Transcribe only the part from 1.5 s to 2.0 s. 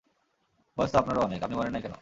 মরেন নাই কেনো?